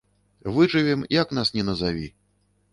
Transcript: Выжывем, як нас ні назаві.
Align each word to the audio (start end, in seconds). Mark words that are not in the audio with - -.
Выжывем, 0.55 1.05
як 1.21 1.37
нас 1.41 1.53
ні 1.55 1.63
назаві. 1.71 2.13